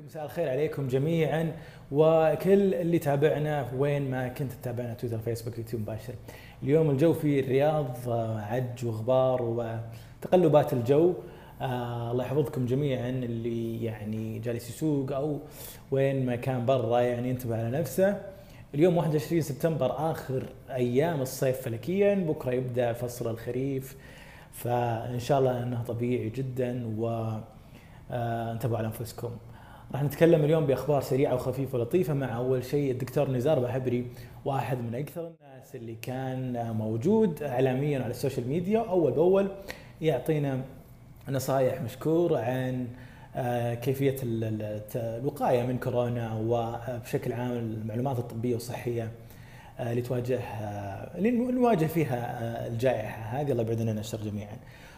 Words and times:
مساء 0.00 0.24
الخير 0.24 0.48
عليكم 0.48 0.88
جميعا 0.88 1.52
وكل 1.92 2.74
اللي 2.74 2.98
تابعنا 2.98 3.68
وين 3.78 4.10
ما 4.10 4.28
كنت 4.28 4.52
تتابعنا 4.52 4.94
تويتر 4.94 5.18
فيسبوك 5.18 5.58
يوتيوب 5.58 5.82
مباشر. 5.82 6.14
اليوم 6.62 6.90
الجو 6.90 7.12
في 7.12 7.40
الرياض 7.40 7.96
آه، 8.08 8.40
عج 8.40 8.84
وغبار 8.84 9.42
وتقلبات 9.42 10.72
الجو. 10.72 11.14
آه 11.60 12.10
الله 12.12 12.24
يحفظكم 12.24 12.66
جميعا 12.66 13.08
اللي 13.08 13.84
يعني 13.84 14.38
جالس 14.38 14.68
يسوق 14.70 15.12
أو 15.12 15.38
وين 15.90 16.26
ما 16.26 16.36
كان 16.36 16.66
برا 16.66 17.00
يعني 17.00 17.28
ينتبه 17.28 17.56
على 17.58 17.78
نفسه. 17.78 18.22
اليوم 18.74 18.96
21 18.96 19.42
سبتمبر 19.42 20.10
آخر 20.10 20.46
أيام 20.70 21.20
الصيف 21.22 21.60
فلكيا. 21.60 22.14
بكرة 22.14 22.52
يبدأ 22.52 22.92
فصل 22.92 23.30
الخريف 23.30 23.96
فإن 24.52 25.18
شاء 25.18 25.38
الله 25.38 25.62
إنه 25.62 25.82
طبيعي 25.82 26.28
جدا 26.28 26.94
و 26.98 27.08
آه 28.10 28.52
انتبهوا 28.52 28.78
على 28.78 28.86
أنفسكم. 28.86 29.30
راح 29.94 30.02
نتكلم 30.02 30.44
اليوم 30.44 30.66
بأخبار 30.66 31.00
سريعة 31.02 31.34
وخفيفة 31.34 31.78
ولطيفة 31.78 32.14
مع 32.14 32.36
أول 32.36 32.64
شيء 32.64 32.90
الدكتور 32.90 33.30
نزار 33.30 33.58
بحبري 33.58 34.06
واحد 34.44 34.78
من 34.78 34.94
أكثر 34.94 35.20
الناس 35.20 35.74
اللي 35.74 35.94
كان 36.02 36.72
موجود 36.76 37.42
اعلاميا 37.42 37.98
على 37.98 38.10
السوشيال 38.10 38.48
ميديا 38.48 38.78
أول 38.78 39.12
بأول 39.12 39.48
يعطينا 40.00 40.60
نصائح 41.28 41.82
مشكور 41.82 42.36
عن 42.36 42.86
آه، 43.36 43.74
كيفية 43.74 44.16
الوقاية 44.22 45.62
من 45.62 45.78
كورونا 45.78 46.34
وبشكل 46.34 47.32
عام 47.32 47.52
المعلومات 47.52 48.18
الطبية 48.18 48.54
والصحية 48.54 49.10
آه، 49.78 49.90
اللي 49.90 50.02
تواجه 50.02 50.38
آه، 50.38 51.18
اللي 51.18 51.30
نواجه 51.30 51.86
فيها 51.86 52.66
الجائحة 52.66 53.40
هذه 53.40 53.52
الله 53.52 53.62
يبعد 53.62 53.80
عننا 53.80 54.00
الشر 54.00 54.18
جميعا. 54.18 54.56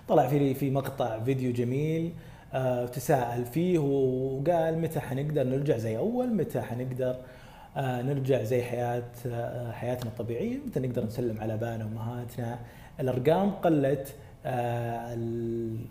طلع 0.09 0.29
في 0.29 0.55
في 0.55 0.71
مقطع 0.71 1.21
فيديو 1.21 1.53
جميل 1.53 2.13
تساءل 2.93 3.45
فيه 3.45 3.79
وقال 3.79 4.79
متى 4.79 5.01
حنقدر 5.01 5.45
نرجع 5.45 5.77
زي 5.77 5.97
أول 5.97 6.35
متى 6.35 6.61
حنقدر 6.61 7.17
آه، 7.77 8.03
نرجع 8.03 8.43
زي 8.43 8.63
حياة 8.63 9.03
آه، 9.27 9.73
حياتنا 9.73 10.11
الطبيعية 10.11 10.57
متى 10.67 10.81
نقدر 10.81 11.05
نسلم 11.05 11.41
على 11.41 11.55
ابائنا 11.55 11.85
وأمهاتنا. 11.85 12.59
الأرقام 13.01 13.51
قلت 13.51 14.15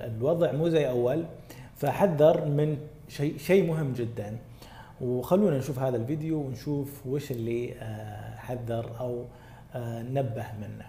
الوضع 0.01 0.51
مو 0.51 0.69
زي 0.69 0.89
أول 0.89 1.25
فحذر 1.75 2.45
من 2.45 2.77
شيء 3.07 3.37
شيء 3.37 3.67
مهم 3.67 3.93
جدا. 3.93 4.37
وخلونا 5.01 5.57
نشوف 5.57 5.79
هذا 5.79 5.97
الفيديو 5.97 6.41
ونشوف 6.41 7.07
وش 7.07 7.31
اللي 7.31 7.73
حذر 8.37 8.99
أو 8.99 9.25
نبه 10.15 10.45
منه 10.61 10.85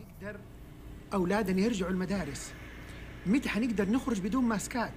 نقدر 0.00 0.36
أولادنا 1.14 1.60
يرجعوا 1.60 1.90
المدارس. 1.90 2.52
متى 3.26 3.48
حنقدر 3.48 3.90
نخرج 3.90 4.20
بدون 4.20 4.44
ماسكات؟ 4.44 4.94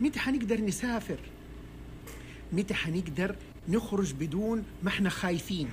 متى 0.00 0.18
حنقدر 0.18 0.60
نسافر؟ 0.60 1.18
متى 2.52 2.74
حنقدر 2.74 3.36
نخرج 3.68 4.12
بدون 4.12 4.64
ما 4.82 4.88
إحنا 4.88 5.08
خايفين؟ 5.08 5.68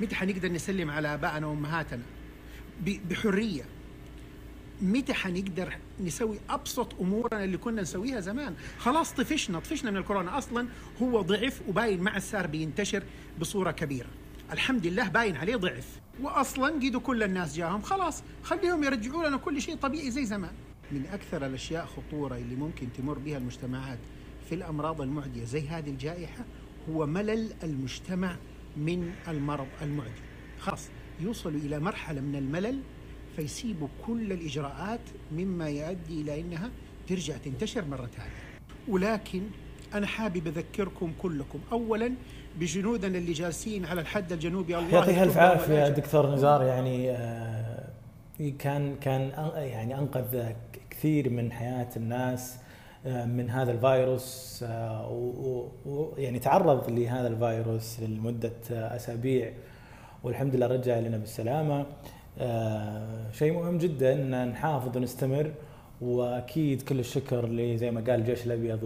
متى 0.00 0.14
حنقدر 0.14 0.52
نسلم 0.52 0.90
على 0.90 1.14
آبائنا 1.14 1.46
وأمهاتنا؟ 1.46 2.02
بحرية. 3.10 3.64
متى 4.82 5.14
حنقدر 5.14 5.76
نسوي 6.00 6.38
أبسط 6.50 7.00
أمورنا 7.00 7.44
اللي 7.44 7.56
كنا 7.56 7.82
نسويها 7.82 8.20
زمان؟ 8.20 8.54
خلاص 8.78 9.12
طفشنا 9.12 9.58
طفشنا 9.58 9.90
من 9.90 9.96
الكورونا. 9.96 10.38
أصلا 10.38 10.68
هو 11.02 11.20
ضعف 11.20 11.60
وباين 11.68 12.00
مع 12.00 12.16
السار 12.16 12.46
بينتشر 12.46 13.02
بصورة 13.40 13.70
كبيرة. 13.70 14.08
الحمد 14.52 14.86
لله 14.86 15.08
باين 15.08 15.36
عليه 15.36 15.56
ضعف. 15.56 16.00
واصلا 16.22 16.80
قيدوا 16.80 17.00
كل 17.00 17.22
الناس 17.22 17.56
جاهم 17.56 17.82
خلاص 17.82 18.22
خليهم 18.42 18.84
يرجعوا 18.84 19.28
لنا 19.28 19.36
كل 19.36 19.62
شيء 19.62 19.76
طبيعي 19.76 20.10
زي 20.10 20.24
زمان. 20.24 20.52
من 20.92 21.06
أكثر 21.06 21.46
الأشياء 21.46 21.86
خطورة 21.86 22.36
اللي 22.36 22.56
ممكن 22.56 22.92
تمر 22.98 23.18
بها 23.18 23.38
المجتمعات 23.38 23.98
في 24.48 24.54
الأمراض 24.54 25.00
المعدية 25.00 25.44
زي 25.44 25.68
هذه 25.68 25.90
الجائحة 25.90 26.44
هو 26.90 27.06
ملل 27.06 27.52
المجتمع 27.62 28.36
من 28.76 29.12
المرض 29.28 29.66
المعدي. 29.82 30.22
خلاص 30.60 30.88
يوصلوا 31.20 31.60
إلى 31.60 31.78
مرحلة 31.78 32.20
من 32.20 32.36
الملل 32.36 32.80
فيسيبوا 33.36 33.88
كل 34.06 34.32
الإجراءات 34.32 35.00
مما 35.32 35.68
يؤدي 35.68 36.20
إلى 36.20 36.40
إنها 36.40 36.70
ترجع 37.08 37.36
تنتشر 37.36 37.84
مرة 37.84 38.06
ثانية. 38.06 38.60
ولكن 38.88 39.42
أنا 39.94 40.06
حابب 40.06 40.46
أذكركم 40.46 41.12
كلكم. 41.22 41.58
اولا 41.72 42.12
بجنودنا 42.60 43.18
اللي 43.18 43.32
جالسين 43.32 43.84
على 43.84 44.00
الحد 44.00 44.32
الجنوبي 44.32 44.78
الله 44.78 44.94
يعطيك 44.94 45.18
ألف 45.18 45.38
عافية 45.38 45.88
دكتور 45.88 46.34
نزار. 46.34 46.62
يعني 46.62 47.10
آه، 47.10 47.88
كان 48.58 48.96
كان 48.96 49.30
يعني 49.56 49.98
أنقذ 49.98 50.44
كثير 50.90 51.30
من 51.30 51.52
حياة 51.52 51.88
الناس 51.96 52.56
آه، 53.06 53.24
من 53.24 53.50
هذا 53.50 53.72
الفيروس 53.72 54.60
آه، 54.68 55.08
ويعني 55.86 56.38
تعرض 56.38 56.90
لهذا 56.90 57.28
الفيروس 57.28 58.00
لمدة 58.00 58.52
أسابيع. 58.70 59.52
والحمد 60.22 60.56
لله 60.56 60.66
رجع 60.66 60.98
لنا 60.98 61.16
بالسلامة. 61.16 61.86
شيء 63.32 63.52
مهم 63.52 63.78
جدا 63.78 64.12
إن 64.12 64.48
نحافظ 64.48 64.96
ونستمر. 64.96 65.50
وأكيد 66.00 66.82
كل 66.82 67.00
الشكر 67.00 67.48
زي 67.76 67.90
ما 67.90 68.00
قال 68.00 68.20
الجيش 68.20 68.46
الأبيض 68.46 68.84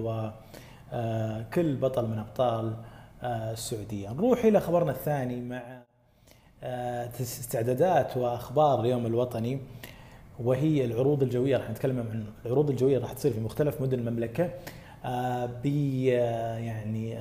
وكل 0.94 1.76
بطل 1.76 2.06
من 2.06 2.18
أبطال 2.18 2.74
آه، 3.22 3.52
السعودية. 3.52 4.12
نروح 4.12 4.44
إلى 4.44 4.60
خبرنا 4.60 4.90
الثاني 4.90 5.40
مع 5.40 5.82
آه، 6.62 7.10
استعدادات 7.20 8.16
وأخبار 8.16 8.80
اليوم 8.80 9.06
الوطني 9.06 9.58
وهي 10.38 10.84
العروض 10.84 11.22
الجوية 11.22 11.56
راح 11.56 11.70
نتكلم 11.70 11.98
عن 11.98 12.26
العروض 12.46 12.70
الجوية 12.70 12.98
راح 12.98 13.12
تصير 13.12 13.32
في 13.32 13.40
مختلف 13.40 13.80
مدن 13.80 13.98
المملكة 13.98 14.50
آه، 15.04 15.46
ب 15.46 15.66
يعني 15.66 17.18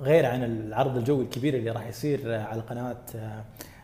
غير 0.00 0.26
عن 0.26 0.44
العرض 0.44 0.96
الجوي 0.96 1.24
الكبير 1.24 1.54
اللي 1.54 1.70
راح 1.70 1.86
يصير 1.86 2.34
على 2.34 2.60
قناة 2.60 2.96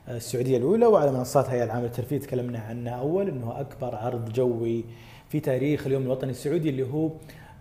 السعودية 0.09 0.57
الأولى 0.57 0.87
وعلى 0.87 1.13
منصات 1.13 1.51
هيئة 1.51 1.65
العامه 1.65 1.83
للترفيه 1.83 2.19
تكلمنا 2.19 2.59
عنه 2.59 2.91
أول 2.91 3.29
إنه 3.29 3.61
أكبر 3.61 3.95
عرض 3.95 4.33
جوي 4.33 4.85
في 5.29 5.41
تاريخ 5.41 5.87
اليوم 5.87 6.03
الوطني 6.03 6.31
السعودي 6.31 6.71
اللي 6.71 6.83
هو 6.83 7.11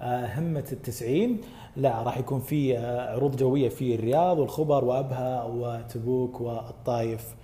همة 0.01 0.65
التسعين. 0.71 1.41
لا 1.75 2.03
راح 2.03 2.17
يكون 2.17 2.39
في 2.39 2.77
آه، 2.77 3.15
عروض 3.15 3.35
جوية 3.35 3.69
في 3.69 3.95
الرياض 3.95 4.39
والخبر 4.39 4.85
وأبها 4.85 5.43
وتبوك 5.43 6.41
والطايف. 6.41 7.35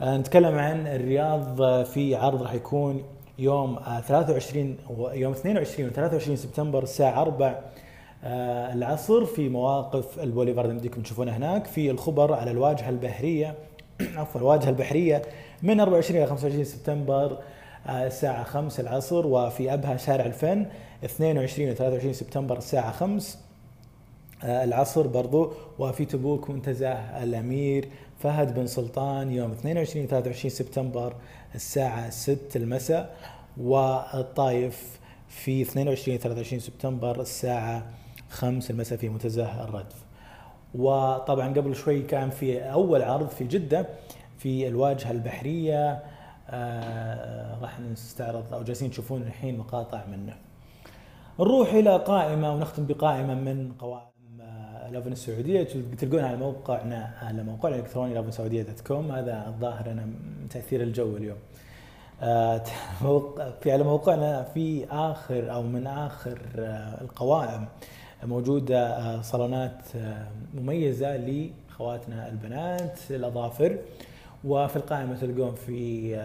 آه، 0.00 0.16
نتكلم 0.16 0.58
عن 0.58 0.86
الرياض 0.86 1.62
آه، 1.62 1.82
في 1.82 2.14
عرض 2.14 2.42
راح 2.42 2.54
يكون 2.54 3.02
يوم 3.38 3.78
23 4.06 4.76
يوم 5.12 5.32
22 5.32 5.88
و 5.88 5.92
23 5.92 6.36
سبتمبر 6.36 6.82
الساعة 6.82 7.22
4 7.22 7.60
العصر 8.74 9.24
في 9.24 9.48
مواقف 9.48 10.18
البوليفارد 10.18 10.70
يمديكم 10.70 11.02
تشوفونها 11.02 11.36
هناك 11.36 11.66
في 11.66 11.90
الخبر 11.90 12.32
على 12.32 12.50
الواجهة 12.50 12.88
البحرية 12.88 13.54
عفوا 14.16 14.40
الواجهة 14.40 14.68
البحرية 14.68 15.22
من 15.62 15.80
24 15.80 16.20
إلى 16.20 16.26
25 16.26 16.64
سبتمبر 16.64 17.38
الساعة 17.88 18.44
5 18.44 18.80
العصر 18.80 19.26
وفي 19.26 19.74
أبها 19.74 19.96
شارع 19.96 20.26
الفن. 20.26 20.66
22 21.04 21.70
و 21.70 21.74
23 21.74 22.12
سبتمبر 22.12 22.58
الساعة 22.58 22.92
5 22.92 23.38
آه، 24.44 24.64
العصر 24.64 25.06
برضو 25.06 25.52
وفي 25.78 26.04
تبوك 26.04 26.50
منتزه 26.50 26.92
الأمير 27.22 27.88
فهد 28.18 28.54
بن 28.54 28.66
سلطان 28.66 29.32
يوم 29.32 29.50
22 29.52 30.06
23 30.06 30.50
سبتمبر 30.50 31.14
الساعة 31.54 32.10
6 32.10 32.56
المساء. 32.56 33.16
والطايف 33.56 35.00
في 35.28 35.62
22 35.62 36.18
23 36.18 36.60
سبتمبر 36.60 37.20
الساعة 37.20 37.86
5 38.30 38.72
المساء 38.72 38.98
في 38.98 39.08
منتزه 39.08 39.64
الردف 39.64 39.96
وطبعا 40.74 41.48
قبل 41.48 41.76
شوي 41.76 42.02
كان 42.02 42.30
في 42.30 42.58
أول 42.60 43.02
عرض 43.02 43.28
في 43.28 43.44
جدة 43.44 43.86
في 44.38 44.68
الواجهة 44.68 45.10
البحرية. 45.10 46.02
آه 46.50 47.58
راح 47.60 47.80
نستعرض 47.80 48.54
أو 48.54 48.62
جالسين 48.62 48.90
تشوفون 48.90 49.22
الحين 49.22 49.58
مقاطع 49.58 50.04
منه. 50.06 50.36
نروح 51.40 51.72
إلى 51.72 51.96
قائمة 51.96 52.54
ونختم 52.54 52.86
بقائمة 52.86 53.34
من 53.34 53.72
قوائم 53.78 54.08
لافن 54.90 55.12
السعودية. 55.12 55.62
تلقونها 55.98 56.28
على 56.28 56.36
موقعنا 56.36 57.14
على 57.22 57.42
موقعنا 57.42 57.76
الإلكتروني 57.76 58.14
لافن 58.14 58.30
سعوديه 58.30 58.62
دوت 58.62 58.80
كوم. 58.80 59.12
هذا 59.12 59.46
الظاهر 59.48 59.90
أنا 59.90 60.06
تأثير 60.50 60.82
الجو 60.82 61.16
اليوم. 61.16 61.36
آه، 62.22 62.62
في 63.60 63.72
على 63.72 63.84
موقعنا 63.84 64.42
في 64.42 64.86
آخر 64.90 65.52
أو 65.52 65.62
من 65.62 65.86
آخر 65.86 66.38
آه، 66.58 67.00
القوائم 67.00 67.66
موجودة 68.22 68.86
آه، 68.86 69.22
صالونات 69.22 69.82
مميزة 70.54 71.16
لاخواتنا 71.16 72.28
البنات 72.28 72.98
للاظافر 73.10 73.78
وفي 74.44 74.76
القائمة 74.76 75.16
تلقون 75.16 75.54
في 75.54 76.16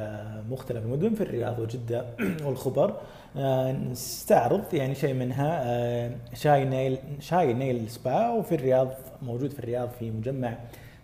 مختلف 0.50 0.86
المدن 0.86 1.16
في 1.16 1.24
الرياض 1.24 1.60
وجدة 1.60 2.06
والخبر. 2.46 2.96
نستعرض 3.36 4.74
يعني 4.74 4.96
شيء 4.96 5.14
منها 5.14 5.62
آه، 5.64 6.12
Chai 6.34 6.66
Nail 6.66 6.98
Chai 7.20 7.54
Nail 7.54 7.90
Spa 7.90 8.30
وفي 8.30 8.56
الرياض 8.56 8.90
موجود 9.22 9.52
في 9.52 9.60
الرياض 9.60 9.90
في 10.00 10.12
مجمع 10.12 10.58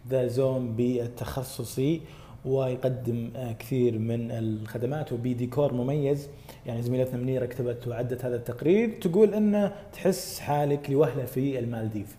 The 0.09 0.27
Zone 0.27 0.75
بالتخصصي 0.75 2.01
ويقدم 2.45 3.31
آه، 3.35 3.51
كثير 3.51 3.99
من 3.99 4.31
الخدمات 4.31 5.13
وبديكور 5.13 5.73
مميز 5.73 6.29
يعني 6.65 6.81
زميلتنا 6.81 7.17
منيرة 7.17 7.45
كتبت 7.45 7.87
وعدت 7.87 8.25
هذا 8.25 8.35
التقرير 8.35 8.99
تقول 9.01 9.33
انه 9.33 9.73
تحس 9.93 10.39
حالك 10.39 10.89
لوهلة 10.89 11.25
في 11.25 11.59
المالديف. 11.59 12.15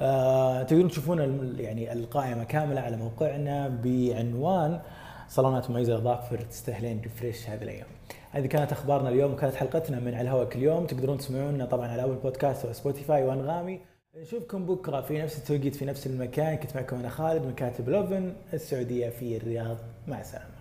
آه 0.00 0.62
تقدرون 0.62 0.88
تشوفون 0.88 1.54
يعني 1.58 1.92
القائمه 1.92 2.44
كامله 2.44 2.80
على 2.80 2.96
موقعنا 2.96 3.68
بعنوان 3.84 4.80
صالونات 5.28 5.70
مميزة 5.70 5.92
للاظافر 5.92 6.40
تستاهلين 6.40 7.00
refresh 7.00 7.48
هذه 7.50 7.62
الأيام. 7.62 7.86
هذه 8.30 8.46
كانت 8.46 8.72
أخبارنا 8.72 9.08
اليوم 9.08 9.32
وكانت 9.32 9.54
حلقتنا 9.54 10.00
من 10.00 10.14
على 10.14 10.20
الهواء 10.20 10.48
كل 10.48 10.62
يوم 10.62 10.86
تقدرون 10.86 11.18
تسمعونا 11.18 11.64
طبعا 11.64 11.88
على 11.88 12.02
Apple 12.02 12.16
Podcast 12.16 12.64
وسبوتيفاي 12.64 13.24
وانغامي. 13.24 13.80
نشوفكم 14.16 14.66
بكرة 14.66 15.00
في 15.00 15.22
نفس 15.22 15.38
التوقيت 15.38 15.74
في 15.74 15.84
نفس 15.84 16.06
المكان 16.06 16.56
كنت 16.56 16.76
معكم 16.76 16.96
أنا 16.96 17.08
خالد 17.08 17.42
من 17.42 17.54
كاتب 17.54 17.88
لوفن 17.88 18.32
السعودية 18.54 19.08
في 19.08 19.36
الرياض 19.36 19.76
مع 20.08 20.20
السلامة. 20.20 20.55